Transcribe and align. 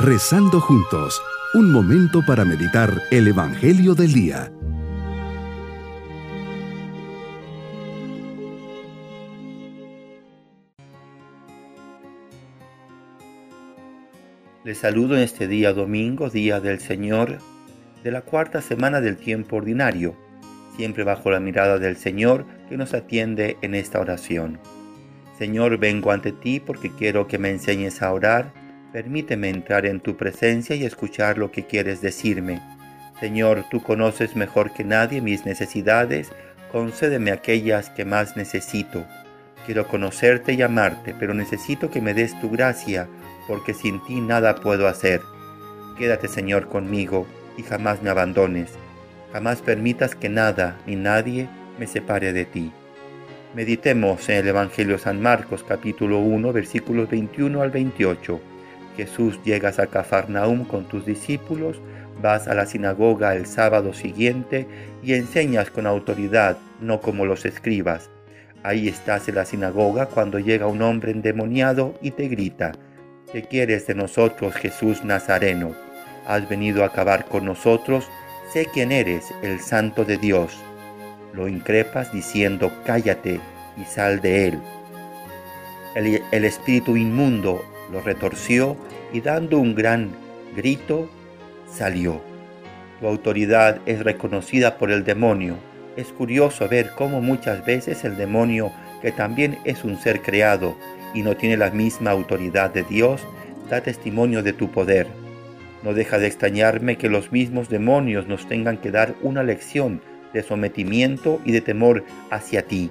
Rezando 0.00 0.60
juntos, 0.60 1.20
un 1.54 1.72
momento 1.72 2.22
para 2.24 2.44
meditar 2.44 3.02
el 3.10 3.26
Evangelio 3.26 3.96
del 3.96 4.12
Día. 4.12 4.52
Les 14.62 14.78
saludo 14.78 15.16
en 15.16 15.22
este 15.22 15.48
día 15.48 15.72
domingo, 15.72 16.30
día 16.30 16.60
del 16.60 16.78
Señor, 16.78 17.38
de 18.04 18.12
la 18.12 18.20
cuarta 18.20 18.62
semana 18.62 19.00
del 19.00 19.16
tiempo 19.16 19.56
ordinario, 19.56 20.14
siempre 20.76 21.02
bajo 21.02 21.32
la 21.32 21.40
mirada 21.40 21.80
del 21.80 21.96
Señor 21.96 22.46
que 22.68 22.76
nos 22.76 22.94
atiende 22.94 23.56
en 23.62 23.74
esta 23.74 23.98
oración. 23.98 24.60
Señor, 25.36 25.76
vengo 25.78 26.12
ante 26.12 26.30
ti 26.30 26.60
porque 26.60 26.92
quiero 26.94 27.26
que 27.26 27.38
me 27.38 27.50
enseñes 27.50 28.00
a 28.00 28.12
orar. 28.12 28.57
Permíteme 28.92 29.50
entrar 29.50 29.84
en 29.84 30.00
tu 30.00 30.16
presencia 30.16 30.74
y 30.74 30.84
escuchar 30.84 31.36
lo 31.36 31.52
que 31.52 31.66
quieres 31.66 32.00
decirme. 32.00 32.62
Señor, 33.20 33.66
tú 33.70 33.82
conoces 33.82 34.34
mejor 34.34 34.72
que 34.72 34.82
nadie 34.82 35.20
mis 35.20 35.44
necesidades, 35.44 36.32
concédeme 36.72 37.30
aquellas 37.30 37.90
que 37.90 38.06
más 38.06 38.36
necesito. 38.36 39.04
Quiero 39.66 39.86
conocerte 39.86 40.54
y 40.54 40.62
amarte, 40.62 41.14
pero 41.18 41.34
necesito 41.34 41.90
que 41.90 42.00
me 42.00 42.14
des 42.14 42.38
tu 42.40 42.48
gracia, 42.48 43.06
porque 43.46 43.74
sin 43.74 44.02
ti 44.06 44.22
nada 44.22 44.54
puedo 44.54 44.88
hacer. 44.88 45.20
Quédate, 45.98 46.26
Señor, 46.26 46.68
conmigo 46.68 47.26
y 47.58 47.64
jamás 47.64 48.02
me 48.02 48.08
abandones. 48.08 48.70
Jamás 49.34 49.60
permitas 49.60 50.14
que 50.14 50.30
nada 50.30 50.78
ni 50.86 50.96
nadie 50.96 51.46
me 51.78 51.86
separe 51.86 52.32
de 52.32 52.46
ti. 52.46 52.72
Meditemos 53.54 54.26
en 54.30 54.36
el 54.36 54.48
Evangelio 54.48 54.94
de 54.94 55.02
San 55.02 55.20
Marcos 55.20 55.62
capítulo 55.62 56.20
1 56.20 56.52
versículos 56.54 57.10
21 57.10 57.60
al 57.60 57.70
28. 57.70 58.40
Jesús 58.98 59.40
llegas 59.42 59.78
a 59.78 59.86
Cafarnaum 59.86 60.66
con 60.66 60.84
tus 60.84 61.06
discípulos, 61.06 61.80
vas 62.20 62.48
a 62.48 62.54
la 62.54 62.66
sinagoga 62.66 63.34
el 63.34 63.46
sábado 63.46 63.94
siguiente 63.94 64.66
y 65.02 65.14
enseñas 65.14 65.70
con 65.70 65.86
autoridad, 65.86 66.58
no 66.82 67.00
como 67.00 67.24
los 67.24 67.46
escribas. 67.46 68.10
Ahí 68.62 68.88
estás 68.88 69.26
en 69.30 69.36
la 69.36 69.46
sinagoga 69.46 70.04
cuando 70.04 70.38
llega 70.38 70.66
un 70.66 70.82
hombre 70.82 71.12
endemoniado 71.12 71.94
y 72.02 72.10
te 72.10 72.28
grita, 72.28 72.72
¿qué 73.32 73.42
quieres 73.42 73.86
de 73.86 73.94
nosotros 73.94 74.54
Jesús 74.54 75.02
Nazareno? 75.02 75.72
¿Has 76.26 76.46
venido 76.46 76.82
a 76.82 76.88
acabar 76.88 77.24
con 77.24 77.46
nosotros? 77.46 78.06
Sé 78.52 78.66
quién 78.74 78.92
eres, 78.92 79.24
el 79.42 79.60
santo 79.60 80.04
de 80.04 80.18
Dios 80.18 80.58
lo 81.38 81.48
increpas 81.48 82.12
diciendo, 82.12 82.72
cállate 82.84 83.40
y 83.76 83.84
sal 83.84 84.20
de 84.20 84.48
él. 84.48 84.58
El, 85.94 86.44
espíritu 86.44 86.96
inmundo 86.96 87.64
lo 87.92 88.00
retorció 88.00 88.76
y 89.12 89.20
dando 89.20 89.58
un 89.58 89.74
gran 89.74 90.10
grito, 90.54 91.08
salió. 91.70 92.20
Tu 93.00 93.06
autoridad 93.06 93.80
es 93.86 94.00
reconocida 94.00 94.76
por 94.76 94.90
el 94.90 95.04
demonio. 95.04 95.56
Es 95.96 96.08
curioso 96.08 96.68
ver 96.68 96.90
cómo 96.96 97.20
muchas 97.20 97.64
veces 97.64 98.04
el 98.04 98.16
demonio, 98.16 98.72
que 99.02 99.12
también 99.12 99.58
es 99.64 99.84
un 99.84 99.98
ser 99.98 100.20
creado 100.22 100.76
y 101.14 101.22
no 101.22 101.36
tiene 101.36 101.56
la 101.56 101.70
misma 101.70 102.10
autoridad 102.10 102.70
de 102.70 102.82
Dios, 102.84 103.22
da 103.70 103.80
testimonio 103.80 104.42
de 104.42 104.52
tu 104.52 104.70
poder. 104.70 105.06
No 105.82 105.94
deja 105.94 106.18
de 106.18 106.26
extrañarme 106.26 106.98
que 106.98 107.08
los 107.08 107.30
mismos 107.30 107.68
demonios 107.68 108.26
nos 108.26 108.48
tengan 108.48 108.78
que 108.78 108.90
dar 108.90 109.14
una 109.22 109.42
lección 109.42 110.00
de 110.32 110.42
sometimiento 110.42 111.40
y 111.44 111.52
de 111.52 111.60
temor 111.60 112.04
hacia 112.30 112.62
ti. 112.62 112.90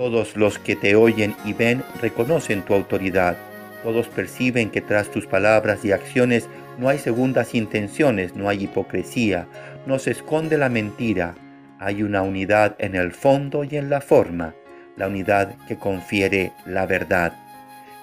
Todos 0.00 0.34
los 0.34 0.58
que 0.58 0.76
te 0.76 0.96
oyen 0.96 1.34
y 1.44 1.52
ven 1.52 1.82
reconocen 2.00 2.62
tu 2.62 2.72
autoridad. 2.72 3.36
Todos 3.82 4.08
perciben 4.08 4.70
que 4.70 4.80
tras 4.80 5.10
tus 5.10 5.26
palabras 5.26 5.84
y 5.84 5.92
acciones 5.92 6.48
no 6.78 6.88
hay 6.88 6.96
segundas 6.96 7.54
intenciones, 7.54 8.34
no 8.34 8.48
hay 8.48 8.64
hipocresía, 8.64 9.46
no 9.84 9.98
se 9.98 10.12
esconde 10.12 10.56
la 10.56 10.70
mentira. 10.70 11.34
Hay 11.78 12.02
una 12.02 12.22
unidad 12.22 12.76
en 12.78 12.94
el 12.94 13.12
fondo 13.12 13.62
y 13.62 13.76
en 13.76 13.90
la 13.90 14.00
forma, 14.00 14.54
la 14.96 15.06
unidad 15.06 15.54
que 15.68 15.76
confiere 15.76 16.52
la 16.64 16.86
verdad. 16.86 17.34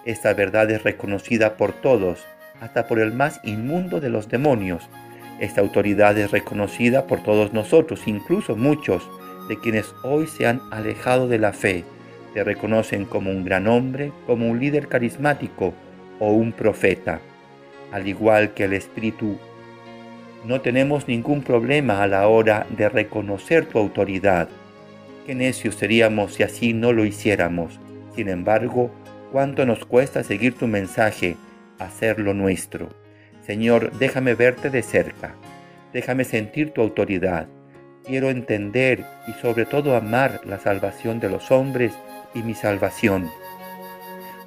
Esta 0.05 0.35
verdad 0.35 0.69
es 0.69 0.83
reconocida 0.83 1.57
por 1.57 1.73
todos, 1.73 2.23
hasta 2.61 2.87
por 2.87 2.99
el 2.99 3.11
más 3.11 3.39
inmundo 3.43 3.99
de 3.99 4.11
los 4.11 4.29
demonios, 4.29 4.87
esta 5.39 5.61
autoridad 5.61 6.17
es 6.17 6.31
reconocida 6.31 7.05
por 7.05 7.21
todos 7.21 7.53
nosotros, 7.53 8.07
incluso 8.07 8.55
muchos 8.55 9.07
de 9.47 9.59
quienes 9.59 9.93
hoy 10.03 10.27
se 10.27 10.47
han 10.47 10.61
alejado 10.71 11.27
de 11.27 11.37
la 11.37 11.53
fe. 11.53 11.85
Te 12.37 12.43
reconocen 12.43 13.05
como 13.05 13.31
un 13.31 13.43
gran 13.43 13.65
hombre, 13.65 14.11
como 14.27 14.47
un 14.47 14.59
líder 14.59 14.87
carismático 14.87 15.73
o 16.19 16.33
un 16.33 16.51
profeta. 16.51 17.19
Al 17.91 18.07
igual 18.07 18.53
que 18.53 18.65
el 18.65 18.73
Espíritu, 18.73 19.39
no 20.45 20.61
tenemos 20.61 21.07
ningún 21.07 21.41
problema 21.41 22.03
a 22.03 22.05
la 22.05 22.27
hora 22.27 22.67
de 22.69 22.89
reconocer 22.89 23.65
tu 23.65 23.79
autoridad. 23.79 24.49
Qué 25.25 25.33
necios 25.33 25.73
seríamos 25.73 26.35
si 26.35 26.43
así 26.43 26.73
no 26.73 26.93
lo 26.93 27.05
hiciéramos. 27.05 27.79
Sin 28.15 28.29
embargo, 28.29 28.91
cuánto 29.31 29.65
nos 29.65 29.83
cuesta 29.85 30.23
seguir 30.23 30.53
tu 30.53 30.67
mensaje, 30.67 31.37
hacerlo 31.79 32.35
nuestro. 32.35 32.89
Señor, 33.47 33.93
déjame 33.97 34.35
verte 34.35 34.69
de 34.69 34.83
cerca, 34.83 35.33
déjame 35.91 36.23
sentir 36.23 36.69
tu 36.69 36.81
autoridad. 36.81 37.47
Quiero 38.05 38.29
entender 38.29 39.05
y 39.27 39.31
sobre 39.41 39.65
todo 39.65 39.95
amar 39.95 40.41
la 40.45 40.59
salvación 40.59 41.19
de 41.19 41.31
los 41.31 41.49
hombres 41.49 41.93
y 42.37 42.43
mi 42.43 42.53
salvación. 42.53 43.31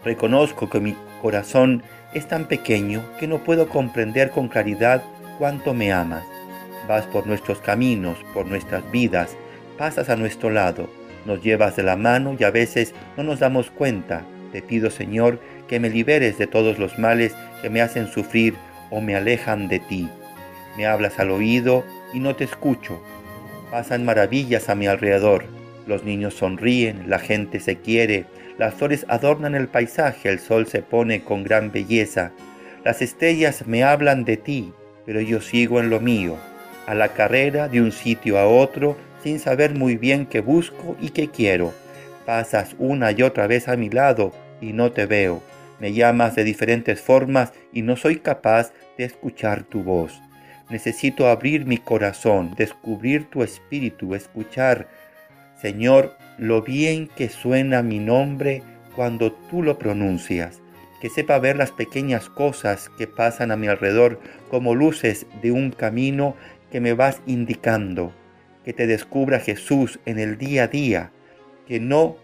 Reconozco 0.05 0.71
que 0.71 0.81
mi 0.81 0.97
corazón 1.21 1.83
es 2.15 2.27
tan 2.27 2.47
pequeño 2.47 3.03
que 3.19 3.27
no 3.27 3.39
puedo 3.39 3.69
comprender 3.69 4.31
con 4.31 4.49
claridad 4.49 5.03
cuánto 5.39 5.75
me 5.75 5.93
amas. 5.93 6.25
Vas 6.89 7.05
por 7.07 7.27
nuestros 7.27 7.61
caminos, 7.61 8.19
por 8.33 8.47
nuestras 8.47 8.91
vidas, 8.91 9.37
pasas 9.77 10.09
a 10.09 10.17
nuestro 10.17 10.51
lado, 10.51 10.89
nos 11.27 11.43
llevas 11.43 11.77
de 11.77 11.83
la 11.83 11.97
mano 11.97 12.37
y 12.39 12.45
a 12.45 12.51
veces 12.51 12.95
no 13.17 13.23
nos 13.23 13.41
damos 13.41 13.71
cuenta. 13.71 14.23
Te 14.53 14.63
pido, 14.63 14.91
Señor, 14.91 15.41
que 15.69 15.79
me 15.79 15.91
liberes 15.91 16.39
de 16.39 16.47
todos 16.47 16.79
los 16.79 16.99
males 16.99 17.35
que 17.63 17.71
me 17.71 17.81
hacen 17.81 18.09
sufrir 18.09 18.55
o 18.91 19.01
me 19.01 19.15
alejan 19.15 19.69
de 19.69 19.79
ti. 19.79 20.09
Me 20.77 20.87
hablas 20.87 21.19
al 21.19 21.31
oído 21.31 21.85
y 22.13 22.21
no 22.21 22.35
te 22.35 22.45
escucho. 22.45 23.03
Pasan 23.71 24.05
maravillas 24.05 24.69
a 24.69 24.75
mi 24.75 24.87
alrededor. 24.87 25.60
Los 25.91 26.05
niños 26.05 26.35
sonríen, 26.35 27.11
la 27.11 27.19
gente 27.19 27.59
se 27.59 27.79
quiere, 27.79 28.25
las 28.59 28.75
flores 28.75 29.05
adornan 29.09 29.57
el 29.57 29.67
paisaje, 29.67 30.29
el 30.29 30.39
sol 30.39 30.69
se 30.69 30.83
pone 30.83 31.25
con 31.25 31.43
gran 31.43 31.73
belleza. 31.73 32.31
Las 32.85 33.03
estrellas 33.03 33.67
me 33.67 33.83
hablan 33.83 34.25
de 34.25 34.37
ti, 34.37 34.73
pero 35.05 35.21
yo 35.21 35.41
sigo 35.41 35.81
en 35.81 35.91
lo 35.91 35.99
mío, 35.99 36.37
a 36.87 36.95
la 36.95 37.09
carrera 37.09 37.67
de 37.67 37.83
un 37.83 37.91
sitio 37.91 38.39
a 38.39 38.47
otro, 38.47 38.97
sin 39.25 39.41
saber 39.41 39.75
muy 39.75 39.97
bien 39.97 40.27
qué 40.27 40.39
busco 40.39 40.97
y 41.01 41.09
qué 41.09 41.27
quiero. 41.27 41.75
Pasas 42.25 42.77
una 42.79 43.11
y 43.11 43.23
otra 43.23 43.49
vez 43.49 43.67
a 43.67 43.77
mi 43.77 43.91
lado 43.91 44.31
y 44.61 44.73
no 44.73 44.93
te 44.93 45.07
veo. 45.07 45.43
Me 45.81 45.93
llamas 45.93 46.37
de 46.37 46.45
diferentes 46.45 47.01
formas 47.01 47.53
y 47.73 47.83
no 47.83 47.97
soy 47.97 48.21
capaz 48.21 48.73
de 48.97 49.07
escuchar 49.07 49.65
tu 49.65 49.83
voz. 49.83 50.23
Necesito 50.71 51.27
abrir 51.27 51.67
mi 51.67 51.79
corazón, 51.79 52.55
descubrir 52.57 53.25
tu 53.25 53.43
espíritu, 53.43 54.15
escuchar, 54.15 54.87
Señor, 55.61 56.17
lo 56.39 56.63
bien 56.63 57.07
que 57.07 57.29
suena 57.29 57.83
mi 57.83 57.99
nombre 57.99 58.63
cuando 58.97 59.33
tú 59.33 59.63
lo 59.63 59.79
pronuncias. 59.79 60.63
Que 61.03 61.11
sepa 61.11 61.39
ver 61.39 61.57
las 61.57 61.71
pequeñas 61.71 62.31
cosas 62.31 62.89
que 62.97 63.07
pasan 63.07 63.51
a 63.51 63.57
mi 63.57 63.67
alrededor 63.67 64.21
como 64.51 64.75
luces 64.75 65.27
de 65.43 65.53
un 65.53 65.71
camino 65.71 66.35
que 66.71 66.81
me 66.81 66.95
vas 66.95 67.21
indicando. 67.27 68.13
Que 68.65 68.73
te 68.73 68.87
descubra 68.87 69.39
Jesús 69.41 70.01
en 70.07 70.19
el 70.19 70.39
día 70.39 70.65
a 70.65 70.69
día. 70.69 71.13
Que 71.67 71.79
no 71.79 72.17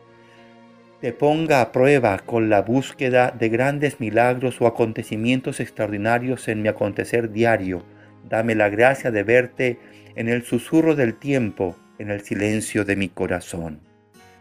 te 1.03 1.13
ponga 1.13 1.61
a 1.61 1.73
prueba 1.73 2.19
con 2.19 2.49
la 2.49 2.63
búsqueda 2.63 3.35
de 3.39 3.51
grandes 3.51 4.01
milagros 4.01 4.63
o 4.63 4.67
acontecimientos 4.67 5.61
extraordinarios 5.61 6.49
en 6.49 6.63
mi 6.63 6.69
acontecer 6.69 7.33
diario. 7.33 7.85
Dame 8.29 8.55
la 8.55 8.71
gracia 8.71 9.11
de 9.11 9.23
verte 9.23 9.79
en 10.15 10.31
el 10.31 10.43
susurro 10.43 10.97
del 10.97 11.15
tiempo, 11.15 11.77
en 11.99 12.11
el 12.11 12.21
silencio 12.23 12.85
de 12.85 12.97
mi 12.97 13.09
corazón. 13.09 13.81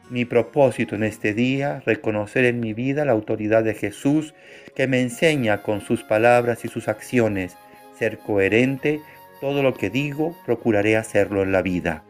Mi 0.09 0.23
propósito 0.23 0.95
en 0.95 1.03
este 1.03 1.33
día, 1.33 1.81
reconocer 1.85 2.45
en 2.45 2.59
mi 2.59 2.73
vida 2.73 3.05
la 3.05 3.13
autoridad 3.13 3.63
de 3.63 3.73
Jesús 3.73 4.35
que 4.75 4.87
me 4.87 5.01
enseña 5.01 5.63
con 5.63 5.81
sus 5.81 6.03
palabras 6.03 6.63
y 6.63 6.67
sus 6.67 6.87
acciones, 6.87 7.57
ser 7.97 8.19
coherente, 8.19 9.01
todo 9.41 9.63
lo 9.63 9.73
que 9.73 9.89
digo 9.89 10.35
procuraré 10.45 10.95
hacerlo 10.95 11.41
en 11.41 11.51
la 11.51 11.61
vida. 11.61 12.03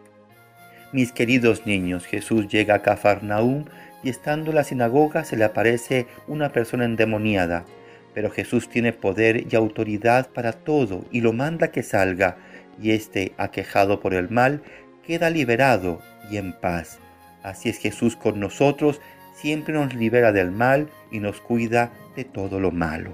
Mis 0.92 1.12
queridos 1.12 1.66
niños, 1.66 2.06
Jesús 2.06 2.48
llega 2.48 2.76
a 2.76 2.82
Cafarnaúm 2.82 3.66
y 4.04 4.10
estando 4.10 4.52
en 4.52 4.56
la 4.56 4.64
sinagoga 4.64 5.24
se 5.24 5.36
le 5.36 5.44
aparece 5.44 6.06
una 6.28 6.52
persona 6.52 6.86
endemoniada. 6.86 7.66
Pero 8.14 8.30
Jesús 8.30 8.70
tiene 8.70 8.94
poder 8.94 9.52
y 9.52 9.56
autoridad 9.56 10.30
para 10.30 10.54
todo 10.54 11.04
y 11.12 11.22
lo 11.22 11.34
manda 11.34 11.72
que 11.72 11.84
salga, 11.84 12.38
y 12.82 12.92
éste, 12.92 13.34
aquejado 13.38 14.00
por 14.00 14.14
el 14.14 14.30
mal, 14.30 14.62
queda 15.06 15.30
liberado 15.30 16.02
y 16.30 16.38
en 16.38 16.54
paz. 16.54 17.00
Así 17.44 17.70
es 17.70 17.78
Jesús 17.78 18.16
con 18.16 18.40
nosotros, 18.40 19.02
siempre 19.36 19.74
nos 19.74 19.94
libera 19.94 20.32
del 20.32 20.52
mal 20.52 20.90
y 21.12 21.20
nos 21.20 21.42
cuida 21.42 21.92
de 22.16 22.24
todo 22.24 22.60
lo 22.60 22.72
malo. 22.72 23.12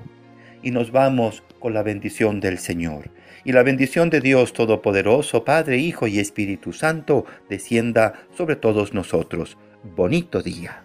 y 0.64 0.72
nos 0.72 0.92
vamos 0.92 1.44
con 1.60 1.74
la 1.74 1.84
bendición 1.84 2.40
del 2.40 2.60
Señor. 2.60 3.10
Y 3.44 3.52
la 3.52 3.64
bendición 3.64 4.10
de 4.10 4.22
Dios 4.22 4.54
Todopoderoso, 4.54 5.44
Padre, 5.44 5.80
Hijo 5.80 6.06
y 6.06 6.20
Espíritu 6.20 6.74
Santo, 6.74 7.26
descienda 7.50 8.14
sobre 8.38 8.56
todos 8.56 8.94
nosotros. 8.94 9.58
Bonito 9.84 10.44
día. 10.44 10.84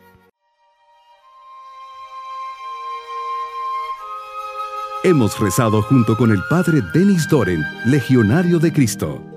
Hemos 5.04 5.38
rezado 5.38 5.82
junto 5.82 6.16
con 6.16 6.30
el 6.30 6.40
Padre 6.48 6.80
Denis 6.94 7.28
Doren, 7.28 7.62
Legionario 7.84 8.58
de 8.58 8.72
Cristo. 8.72 9.35